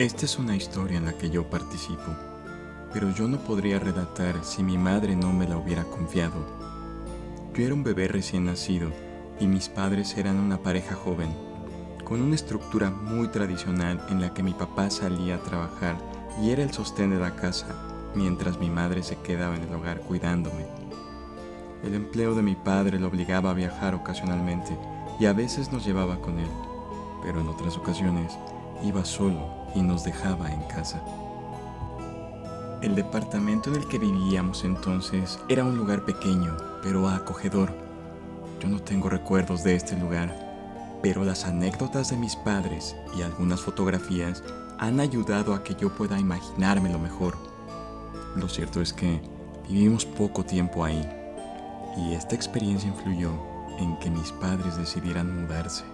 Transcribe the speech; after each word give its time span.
Esta 0.00 0.24
es 0.24 0.40
una 0.40 0.56
historia 0.56 0.98
en 0.98 1.04
la 1.04 1.12
que 1.12 1.30
yo 1.30 1.48
participo, 1.48 2.16
pero 2.92 3.14
yo 3.14 3.28
no 3.28 3.38
podría 3.38 3.78
redactar 3.78 4.44
si 4.44 4.64
mi 4.64 4.76
madre 4.76 5.14
no 5.14 5.32
me 5.32 5.46
la 5.46 5.56
hubiera 5.56 5.84
confiado. 5.84 6.34
Yo 7.54 7.64
era 7.64 7.74
un 7.74 7.84
bebé 7.84 8.08
recién 8.08 8.46
nacido 8.46 8.90
y 9.38 9.46
mis 9.46 9.68
padres 9.68 10.16
eran 10.16 10.40
una 10.40 10.58
pareja 10.58 10.96
joven, 10.96 11.28
con 12.02 12.20
una 12.20 12.34
estructura 12.34 12.90
muy 12.90 13.28
tradicional 13.28 14.04
en 14.10 14.20
la 14.20 14.34
que 14.34 14.42
mi 14.42 14.52
papá 14.52 14.90
salía 14.90 15.36
a 15.36 15.42
trabajar 15.44 15.96
y 16.42 16.50
era 16.50 16.64
el 16.64 16.72
sostén 16.72 17.10
de 17.10 17.20
la 17.20 17.36
casa, 17.36 17.68
mientras 18.16 18.58
mi 18.58 18.70
madre 18.70 19.04
se 19.04 19.14
quedaba 19.18 19.54
en 19.54 19.62
el 19.62 19.74
hogar 19.74 20.00
cuidándome. 20.00 20.66
El 21.84 21.94
empleo 21.94 22.34
de 22.34 22.42
mi 22.42 22.56
padre 22.56 22.98
lo 22.98 23.06
obligaba 23.06 23.50
a 23.50 23.54
viajar 23.54 23.94
ocasionalmente 23.94 24.76
y 25.20 25.26
a 25.26 25.32
veces 25.32 25.70
nos 25.70 25.86
llevaba 25.86 26.20
con 26.20 26.40
él, 26.40 26.50
pero 27.22 27.40
en 27.40 27.46
otras 27.46 27.76
ocasiones 27.76 28.36
iba 28.82 29.04
solo 29.04 29.63
y 29.74 29.82
nos 29.82 30.04
dejaba 30.04 30.50
en 30.50 30.62
casa. 30.62 31.02
El 32.82 32.94
departamento 32.94 33.70
en 33.70 33.76
el 33.76 33.88
que 33.88 33.98
vivíamos 33.98 34.64
entonces 34.64 35.38
era 35.48 35.64
un 35.64 35.76
lugar 35.76 36.04
pequeño, 36.04 36.56
pero 36.82 37.08
acogedor. 37.08 37.72
Yo 38.60 38.68
no 38.68 38.78
tengo 38.78 39.08
recuerdos 39.08 39.64
de 39.64 39.74
este 39.74 39.96
lugar, 39.96 40.98
pero 41.02 41.24
las 41.24 41.46
anécdotas 41.46 42.10
de 42.10 42.16
mis 42.16 42.36
padres 42.36 42.94
y 43.16 43.22
algunas 43.22 43.60
fotografías 43.60 44.42
han 44.78 45.00
ayudado 45.00 45.54
a 45.54 45.64
que 45.64 45.74
yo 45.74 45.94
pueda 45.94 46.18
imaginármelo 46.18 46.98
mejor. 46.98 47.36
Lo 48.36 48.48
cierto 48.48 48.80
es 48.82 48.92
que 48.92 49.20
vivimos 49.68 50.04
poco 50.04 50.44
tiempo 50.44 50.84
ahí 50.84 51.08
y 51.96 52.12
esta 52.12 52.34
experiencia 52.34 52.88
influyó 52.88 53.32
en 53.78 53.98
que 53.98 54.10
mis 54.10 54.32
padres 54.32 54.76
decidieran 54.76 55.42
mudarse. 55.42 55.84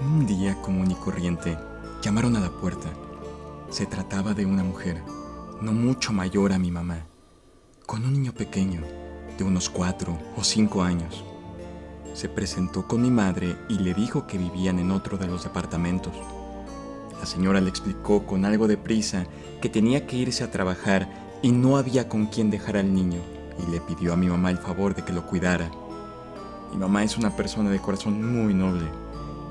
Un 0.00 0.26
día 0.26 0.60
común 0.62 0.90
y 0.90 0.94
corriente, 0.94 1.56
llamaron 2.02 2.36
a 2.36 2.40
la 2.40 2.50
puerta. 2.50 2.88
Se 3.70 3.86
trataba 3.86 4.34
de 4.34 4.46
una 4.46 4.62
mujer, 4.62 5.02
no 5.60 5.72
mucho 5.72 6.12
mayor 6.12 6.52
a 6.52 6.58
mi 6.58 6.70
mamá, 6.70 7.06
con 7.84 8.04
un 8.04 8.12
niño 8.12 8.32
pequeño, 8.32 8.82
de 9.36 9.44
unos 9.44 9.68
cuatro 9.68 10.18
o 10.36 10.44
cinco 10.44 10.82
años. 10.82 11.24
Se 12.14 12.28
presentó 12.28 12.86
con 12.86 13.02
mi 13.02 13.10
madre 13.10 13.56
y 13.68 13.78
le 13.78 13.92
dijo 13.92 14.26
que 14.26 14.38
vivían 14.38 14.78
en 14.78 14.90
otro 14.90 15.18
de 15.18 15.26
los 15.26 15.44
departamentos. 15.44 16.14
La 17.18 17.26
señora 17.26 17.60
le 17.60 17.68
explicó 17.68 18.26
con 18.26 18.44
algo 18.44 18.68
de 18.68 18.76
prisa 18.76 19.26
que 19.60 19.68
tenía 19.68 20.06
que 20.06 20.16
irse 20.16 20.44
a 20.44 20.50
trabajar 20.50 21.08
y 21.42 21.52
no 21.52 21.76
había 21.76 22.08
con 22.08 22.26
quién 22.26 22.50
dejar 22.50 22.76
al 22.76 22.94
niño 22.94 23.20
y 23.66 23.70
le 23.70 23.80
pidió 23.80 24.12
a 24.12 24.16
mi 24.16 24.28
mamá 24.28 24.50
el 24.50 24.58
favor 24.58 24.94
de 24.94 25.04
que 25.04 25.12
lo 25.12 25.26
cuidara. 25.26 25.70
Mi 26.72 26.78
mamá 26.78 27.04
es 27.04 27.16
una 27.16 27.34
persona 27.34 27.70
de 27.70 27.80
corazón 27.80 28.22
muy 28.22 28.54
noble 28.54 28.86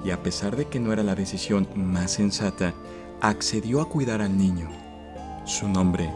y 0.06 0.12
a 0.12 0.22
pesar 0.22 0.56
de 0.56 0.68
que 0.68 0.80
no 0.80 0.94
era 0.94 1.02
la 1.02 1.16
decisión 1.16 1.68
más 1.76 2.12
sensata, 2.12 2.76
accedió 3.22 3.82
a 3.82 3.90
cuidar 3.90 4.22
al 4.22 4.38
niño. 4.38 4.70
Su 5.46 5.68
nombre, 5.68 6.14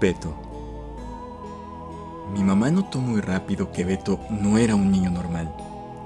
Beto. 0.00 0.32
Mi 2.32 2.44
mamá 2.44 2.70
notó 2.70 3.00
muy 3.00 3.20
rápido 3.20 3.72
que 3.72 3.84
Beto 3.84 4.20
no 4.30 4.58
era 4.58 4.76
un 4.76 4.92
niño 4.92 5.10
normal. 5.10 5.52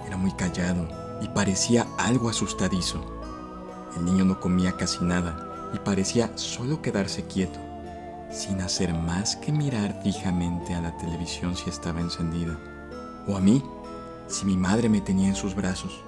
Era 0.06 0.16
muy 0.16 0.32
callado 0.32 0.88
y 1.20 1.28
parecía 1.28 1.86
algo 1.98 2.30
asustadizo. 2.30 3.05
El 3.98 4.06
niño 4.06 4.25
no 4.25 4.41
comía 4.41 4.72
casi 4.72 5.05
nada 5.05 5.70
y 5.75 5.78
parecía 5.80 6.30
solo 6.38 6.80
quedarse 6.80 7.27
quieto, 7.27 7.58
sin 8.30 8.62
hacer 8.62 8.94
más 8.94 9.36
que 9.36 9.52
mirar 9.52 10.00
fijamente 10.02 10.75
a 10.75 10.80
la 10.80 10.97
televisión 10.97 11.55
si 11.55 11.69
estaba 11.69 12.00
encendida, 12.00 12.58
o 13.28 13.36
a 13.36 13.41
mí 13.41 13.62
si 14.27 14.47
mi 14.47 14.56
madre 14.56 14.88
me 14.88 15.02
tenía 15.02 15.28
en 15.28 15.36
sus 15.36 15.55
brazos. 15.55 16.02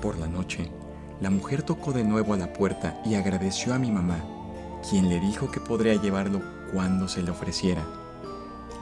Por 0.00 0.18
la 0.18 0.28
noche, 0.28 0.70
la 1.20 1.28
mujer 1.28 1.62
tocó 1.62 1.92
de 1.92 2.04
nuevo 2.04 2.32
a 2.32 2.38
la 2.38 2.52
puerta 2.52 3.02
y 3.04 3.14
agradeció 3.14 3.74
a 3.74 3.78
mi 3.78 3.90
mamá, 3.90 4.24
quien 4.88 5.10
le 5.10 5.20
dijo 5.20 5.50
que 5.50 5.60
podría 5.60 5.94
llevarlo 6.00 6.40
cuando 6.72 7.06
se 7.06 7.22
le 7.22 7.30
ofreciera. 7.30 7.84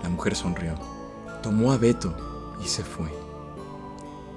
La 0.03 0.09
mujer 0.09 0.37
sonrió, 0.37 0.75
tomó 1.42 1.72
a 1.72 1.76
Beto 1.76 2.15
y 2.65 2.69
se 2.69 2.84
fue. 2.84 3.09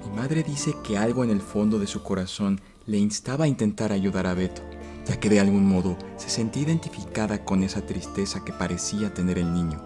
Mi 0.04 0.16
madre 0.16 0.42
dice 0.42 0.74
que 0.82 0.98
algo 0.98 1.22
en 1.22 1.30
el 1.30 1.40
fondo 1.40 1.78
de 1.78 1.86
su 1.86 2.02
corazón 2.02 2.60
le 2.86 2.98
instaba 2.98 3.44
a 3.44 3.48
intentar 3.48 3.92
ayudar 3.92 4.26
a 4.26 4.34
Beto, 4.34 4.62
ya 5.06 5.20
que 5.20 5.28
de 5.28 5.38
algún 5.38 5.64
modo 5.64 5.96
se 6.16 6.30
sentía 6.30 6.64
identificada 6.64 7.44
con 7.44 7.62
esa 7.62 7.86
tristeza 7.86 8.44
que 8.44 8.52
parecía 8.52 9.14
tener 9.14 9.38
el 9.38 9.54
niño. 9.54 9.84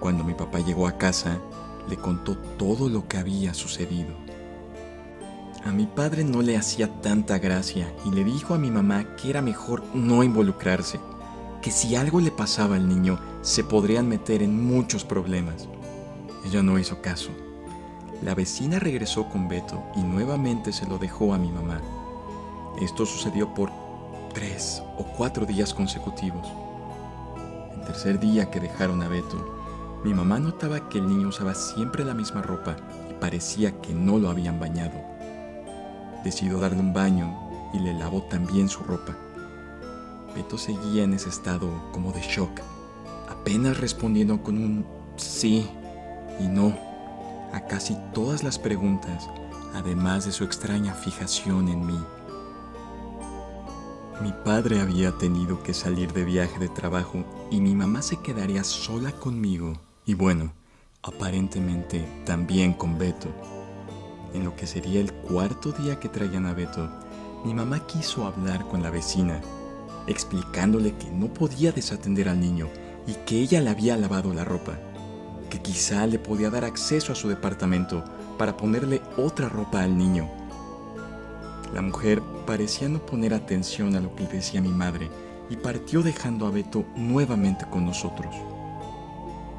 Cuando 0.00 0.24
mi 0.24 0.32
papá 0.32 0.60
llegó 0.60 0.88
a 0.88 0.96
casa, 0.96 1.38
le 1.90 1.96
contó 1.96 2.38
todo 2.56 2.88
lo 2.88 3.06
que 3.06 3.18
había 3.18 3.52
sucedido. 3.52 4.14
A 5.64 5.72
mi 5.72 5.86
padre 5.86 6.24
no 6.24 6.40
le 6.40 6.56
hacía 6.56 7.00
tanta 7.00 7.38
gracia 7.38 7.92
y 8.04 8.10
le 8.10 8.24
dijo 8.24 8.54
a 8.54 8.58
mi 8.58 8.70
mamá 8.70 9.16
que 9.16 9.28
era 9.28 9.42
mejor 9.42 9.82
no 9.92 10.22
involucrarse, 10.22 11.00
que 11.60 11.70
si 11.72 11.96
algo 11.96 12.20
le 12.20 12.30
pasaba 12.30 12.76
al 12.76 12.88
niño 12.88 13.18
se 13.42 13.64
podrían 13.64 14.08
meter 14.08 14.42
en 14.42 14.64
muchos 14.64 15.04
problemas. 15.04 15.68
Ella 16.44 16.62
no 16.62 16.78
hizo 16.78 17.02
caso. 17.02 17.30
La 18.22 18.34
vecina 18.34 18.78
regresó 18.78 19.28
con 19.28 19.48
Beto 19.48 19.82
y 19.96 20.00
nuevamente 20.00 20.72
se 20.72 20.86
lo 20.86 20.98
dejó 20.98 21.34
a 21.34 21.38
mi 21.38 21.50
mamá. 21.50 21.80
Esto 22.80 23.04
sucedió 23.04 23.52
por 23.52 23.70
tres 24.32 24.82
o 24.96 25.04
cuatro 25.16 25.44
días 25.44 25.74
consecutivos. 25.74 26.46
El 27.74 27.82
tercer 27.82 28.20
día 28.20 28.50
que 28.50 28.60
dejaron 28.60 29.02
a 29.02 29.08
Beto, 29.08 29.58
mi 30.04 30.14
mamá 30.14 30.38
notaba 30.38 30.88
que 30.88 30.98
el 30.98 31.08
niño 31.08 31.28
usaba 31.28 31.54
siempre 31.54 32.04
la 32.04 32.14
misma 32.14 32.42
ropa 32.42 32.76
y 33.10 33.14
parecía 33.14 33.80
que 33.80 33.92
no 33.92 34.18
lo 34.18 34.30
habían 34.30 34.60
bañado. 34.60 35.07
Decidió 36.28 36.60
darle 36.60 36.80
un 36.80 36.92
baño 36.92 37.34
y 37.72 37.78
le 37.78 37.94
lavó 37.94 38.20
también 38.20 38.68
su 38.68 38.80
ropa. 38.80 39.16
Beto 40.34 40.58
seguía 40.58 41.04
en 41.04 41.14
ese 41.14 41.30
estado 41.30 41.70
como 41.90 42.12
de 42.12 42.20
shock, 42.20 42.50
apenas 43.30 43.80
respondiendo 43.80 44.42
con 44.42 44.58
un 44.58 44.84
sí 45.16 45.66
y 46.38 46.46
no 46.46 46.76
a 47.54 47.62
casi 47.62 47.96
todas 48.12 48.44
las 48.44 48.58
preguntas, 48.58 49.26
además 49.72 50.26
de 50.26 50.32
su 50.32 50.44
extraña 50.44 50.92
fijación 50.92 51.68
en 51.68 51.86
mí. 51.86 51.98
Mi 54.20 54.34
padre 54.44 54.82
había 54.82 55.12
tenido 55.12 55.62
que 55.62 55.72
salir 55.72 56.12
de 56.12 56.26
viaje 56.26 56.58
de 56.58 56.68
trabajo 56.68 57.24
y 57.50 57.62
mi 57.62 57.74
mamá 57.74 58.02
se 58.02 58.18
quedaría 58.18 58.64
sola 58.64 59.12
conmigo 59.12 59.72
y 60.04 60.12
bueno, 60.12 60.52
aparentemente 61.02 62.06
también 62.26 62.74
con 62.74 62.98
Beto. 62.98 63.30
En 64.34 64.44
lo 64.44 64.54
que 64.56 64.66
sería 64.66 65.00
el 65.00 65.12
cuarto 65.12 65.72
día 65.72 65.98
que 65.98 66.08
traían 66.08 66.46
a 66.46 66.54
Beto, 66.54 66.88
mi 67.44 67.54
mamá 67.54 67.86
quiso 67.86 68.26
hablar 68.26 68.66
con 68.68 68.82
la 68.82 68.90
vecina, 68.90 69.40
explicándole 70.06 70.94
que 70.96 71.10
no 71.10 71.28
podía 71.28 71.72
desatender 71.72 72.28
al 72.28 72.40
niño 72.40 72.68
y 73.06 73.14
que 73.14 73.40
ella 73.40 73.60
le 73.60 73.70
había 73.70 73.96
lavado 73.96 74.34
la 74.34 74.44
ropa, 74.44 74.78
que 75.48 75.60
quizá 75.60 76.06
le 76.06 76.18
podía 76.18 76.50
dar 76.50 76.64
acceso 76.64 77.12
a 77.12 77.16
su 77.16 77.28
departamento 77.28 78.04
para 78.36 78.56
ponerle 78.56 79.00
otra 79.16 79.48
ropa 79.48 79.82
al 79.82 79.96
niño. 79.96 80.28
La 81.72 81.82
mujer 81.82 82.22
parecía 82.46 82.88
no 82.88 82.98
poner 82.98 83.34
atención 83.34 83.94
a 83.96 84.00
lo 84.00 84.14
que 84.14 84.26
decía 84.26 84.60
mi 84.60 84.70
madre 84.70 85.10
y 85.50 85.56
partió 85.56 86.02
dejando 86.02 86.46
a 86.46 86.50
Beto 86.50 86.84
nuevamente 86.96 87.66
con 87.70 87.86
nosotros. 87.86 88.34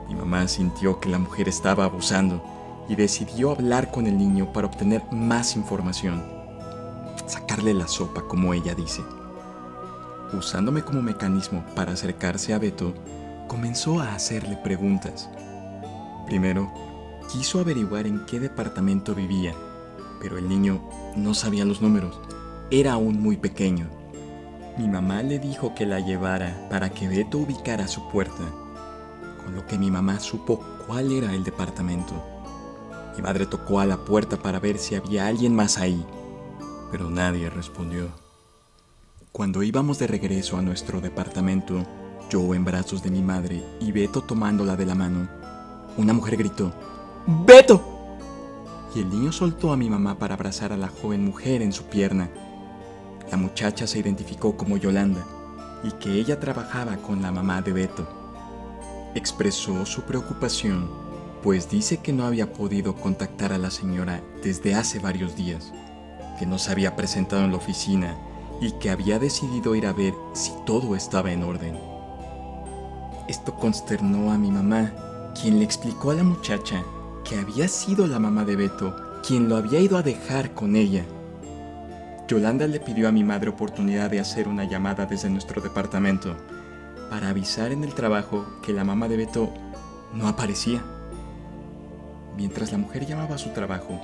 Mi 0.08 0.16
mamá 0.16 0.48
sintió 0.48 1.00
que 1.00 1.10
la 1.10 1.20
mujer 1.20 1.48
estaba 1.48 1.86
abusando 1.86 2.44
y 2.90 2.96
decidió 2.96 3.52
hablar 3.52 3.92
con 3.92 4.08
el 4.08 4.18
niño 4.18 4.52
para 4.52 4.68
obtener 4.68 5.04
más 5.12 5.56
información, 5.56 6.22
sacarle 7.28 7.74
la 7.74 7.88
sopa 7.88 8.24
como 8.24 8.54
ella 8.54 8.74
dice. 8.74 9.04
Usándome 10.34 10.82
como 10.84 11.02
mecanismo 11.02 11.64
para 11.76 11.94
acercarse 11.94 12.54
a 12.54 12.60
Beto, 12.60 12.94
comenzó 13.48 14.00
a 14.00 14.16
hacerle 14.16 14.58
preguntas. 14.58 15.30
Primero, 16.26 16.72
quiso 17.32 17.60
averiguar 17.60 18.08
en 18.08 18.26
qué 18.26 18.40
departamento 18.40 19.14
vivía, 19.14 19.54
pero 20.20 20.38
el 20.38 20.50
niño 20.50 20.82
no 21.16 21.34
sabía 21.34 21.66
los 21.66 21.82
números, 21.82 22.20
era 22.72 22.94
aún 22.94 23.22
muy 23.22 23.38
pequeño. 23.38 23.88
Mi 24.78 24.88
mamá 24.88 25.22
le 25.24 25.40
dijo 25.40 25.76
que 25.76 25.86
la 25.86 26.00
llevara 26.00 26.68
para 26.70 26.90
que 26.90 27.08
Beto 27.08 27.40
ubicara 27.40 27.88
su 27.88 28.08
puerta, 28.10 28.44
con 29.44 29.56
lo 29.56 29.66
que 29.66 29.78
mi 29.78 29.92
mamá 29.92 30.20
supo 30.20 30.64
cuál 30.88 31.12
era 31.12 31.34
el 31.34 31.44
departamento. 31.44 32.14
Mi 33.20 33.24
madre 33.24 33.46
tocó 33.46 33.82
a 33.82 33.86
la 33.86 33.98
puerta 33.98 34.38
para 34.38 34.62
ver 34.62 34.78
si 34.78 34.96
había 34.96 35.28
alguien 35.28 35.54
más 35.54 35.78
ahí, 35.78 36.06
pero 36.90 37.10
nadie 37.10 37.50
respondió. 37.50 38.08
Cuando 39.34 39.62
íbamos 39.62 40.00
de 40.00 40.08
regreso 40.08 40.56
a 40.56 40.62
nuestro 40.62 41.02
departamento, 41.02 41.84
yo 42.30 42.56
en 42.56 42.64
brazos 42.64 43.04
de 43.04 43.12
mi 43.12 43.22
madre 43.22 43.62
y 43.82 43.92
Beto 43.92 44.22
tomándola 44.22 44.78
de 44.78 44.86
la 44.86 44.96
mano, 44.96 45.28
una 45.98 46.14
mujer 46.14 46.38
gritó, 46.38 46.72
¡Beto! 47.46 47.84
Y 48.96 49.02
el 49.02 49.10
niño 49.10 49.34
soltó 49.34 49.74
a 49.74 49.78
mi 49.78 49.90
mamá 49.90 50.18
para 50.18 50.36
abrazar 50.36 50.72
a 50.72 50.78
la 50.78 50.88
joven 50.88 51.26
mujer 51.26 51.62
en 51.62 51.74
su 51.74 51.88
pierna. 51.88 52.30
La 53.30 53.36
muchacha 53.36 53.86
se 53.86 54.00
identificó 54.00 54.56
como 54.56 54.78
Yolanda 54.78 55.26
y 55.84 55.92
que 55.92 56.14
ella 56.14 56.40
trabajaba 56.40 56.96
con 56.96 57.22
la 57.22 57.34
mamá 57.34 57.62
de 57.62 57.74
Beto. 57.74 58.08
Expresó 59.14 59.86
su 59.86 60.04
preocupación 60.04 61.09
pues 61.44 61.70
dice 61.70 61.98
que 61.98 62.14
no 62.14 62.26
había 62.26 62.52
podido 62.54 62.96
contactar 62.96 63.54
a 63.54 63.58
la 63.58 63.72
señora 63.72 64.22
desde 64.44 64.76
hace 64.76 65.00
varios 65.00 65.36
días, 65.36 65.72
que 66.38 66.46
no 66.46 66.58
se 66.58 66.72
había 66.72 66.96
presentado 66.96 67.44
en 67.44 67.52
la 67.52 67.58
oficina 67.58 68.18
y 68.62 68.72
que 68.74 68.90
había 68.90 69.20
decidido 69.20 69.76
ir 69.76 69.86
a 69.86 69.94
ver 69.94 70.14
si 70.34 70.52
todo 70.66 70.96
estaba 70.96 71.32
en 71.32 71.44
orden. 71.44 71.80
Esto 73.28 73.56
consternó 73.56 74.32
a 74.32 74.38
mi 74.38 74.52
mamá, 74.52 74.92
quien 75.40 75.60
le 75.60 75.66
explicó 75.66 76.12
a 76.12 76.16
la 76.16 76.24
muchacha 76.24 76.84
que 77.24 77.38
había 77.38 77.68
sido 77.68 78.08
la 78.08 78.20
mamá 78.20 78.44
de 78.44 78.56
Beto 78.56 78.96
quien 79.22 79.50
lo 79.50 79.58
había 79.58 79.80
ido 79.80 79.98
a 79.98 80.02
dejar 80.02 80.54
con 80.54 80.76
ella. 80.76 81.06
Yolanda 82.28 82.68
le 82.68 82.80
pidió 82.80 83.08
a 83.08 83.12
mi 83.12 83.24
madre 83.24 83.50
oportunidad 83.50 84.10
de 84.10 84.20
hacer 84.20 84.48
una 84.48 84.64
llamada 84.64 85.06
desde 85.06 85.30
nuestro 85.30 85.62
departamento 85.62 86.36
para 87.10 87.30
avisar 87.30 87.72
en 87.72 87.84
el 87.84 87.94
trabajo 87.94 88.46
que 88.62 88.74
la 88.74 88.84
mamá 88.84 89.08
de 89.08 89.18
Beto 89.18 89.54
no 90.14 90.28
aparecía. 90.28 90.84
Mientras 92.40 92.72
la 92.72 92.78
mujer 92.78 93.06
llamaba 93.06 93.36
a 93.36 93.38
su 93.38 93.50
trabajo, 93.50 94.00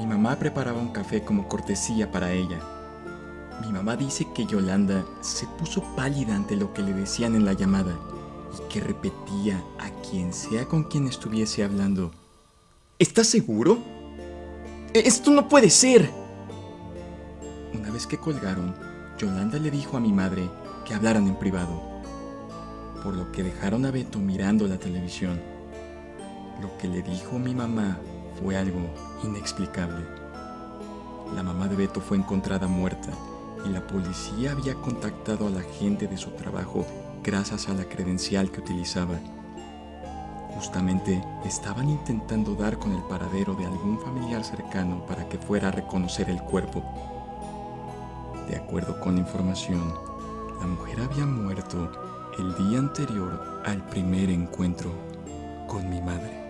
mi 0.00 0.06
mamá 0.08 0.34
preparaba 0.40 0.80
un 0.80 0.88
café 0.88 1.22
como 1.22 1.46
cortesía 1.46 2.10
para 2.10 2.32
ella. 2.32 2.58
Mi 3.64 3.72
mamá 3.72 3.94
dice 3.94 4.26
que 4.34 4.44
Yolanda 4.44 5.04
se 5.20 5.46
puso 5.46 5.84
pálida 5.94 6.34
ante 6.34 6.56
lo 6.56 6.74
que 6.74 6.82
le 6.82 6.92
decían 6.92 7.36
en 7.36 7.44
la 7.44 7.52
llamada 7.52 7.96
y 8.52 8.72
que 8.72 8.80
repetía 8.80 9.62
a 9.78 9.88
quien 10.02 10.32
sea 10.32 10.66
con 10.66 10.82
quien 10.82 11.06
estuviese 11.06 11.62
hablando. 11.62 12.10
¿Estás 12.98 13.28
seguro? 13.28 13.78
Esto 14.92 15.30
no 15.30 15.48
puede 15.48 15.70
ser. 15.70 16.10
Una 17.72 17.92
vez 17.92 18.08
que 18.08 18.18
colgaron, 18.18 18.74
Yolanda 19.16 19.60
le 19.60 19.70
dijo 19.70 19.96
a 19.96 20.00
mi 20.00 20.12
madre 20.12 20.50
que 20.84 20.92
hablaran 20.92 21.28
en 21.28 21.36
privado, 21.36 21.80
por 23.04 23.14
lo 23.14 23.30
que 23.30 23.44
dejaron 23.44 23.86
a 23.86 23.92
Beto 23.92 24.18
mirando 24.18 24.66
la 24.66 24.76
televisión. 24.76 25.55
Lo 26.60 26.76
que 26.78 26.88
le 26.88 27.02
dijo 27.02 27.38
mi 27.38 27.54
mamá 27.54 27.98
fue 28.40 28.56
algo 28.56 28.80
inexplicable. 29.22 30.06
La 31.34 31.42
mamá 31.42 31.68
de 31.68 31.76
Beto 31.76 32.00
fue 32.00 32.16
encontrada 32.16 32.66
muerta 32.66 33.10
y 33.64 33.68
la 33.68 33.86
policía 33.86 34.52
había 34.52 34.74
contactado 34.74 35.46
a 35.46 35.50
la 35.50 35.62
gente 35.62 36.06
de 36.06 36.16
su 36.16 36.30
trabajo 36.30 36.86
gracias 37.22 37.68
a 37.68 37.74
la 37.74 37.84
credencial 37.84 38.50
que 38.50 38.60
utilizaba. 38.60 39.18
Justamente 40.54 41.22
estaban 41.44 41.90
intentando 41.90 42.54
dar 42.54 42.78
con 42.78 42.92
el 42.92 43.02
paradero 43.02 43.54
de 43.54 43.66
algún 43.66 44.00
familiar 44.00 44.42
cercano 44.42 45.04
para 45.04 45.28
que 45.28 45.38
fuera 45.38 45.68
a 45.68 45.72
reconocer 45.72 46.30
el 46.30 46.40
cuerpo. 46.40 46.82
De 48.48 48.56
acuerdo 48.56 48.98
con 49.00 49.16
la 49.16 49.20
información, 49.20 49.92
la 50.60 50.66
mujer 50.66 51.00
había 51.00 51.26
muerto 51.26 51.90
el 52.38 52.54
día 52.56 52.78
anterior 52.78 53.62
al 53.66 53.84
primer 53.86 54.30
encuentro 54.30 54.92
con 55.66 55.90
mi 55.90 56.00
madre. 56.00 56.45